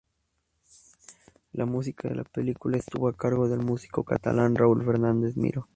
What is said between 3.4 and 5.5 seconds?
del músico catalán Raül Fernández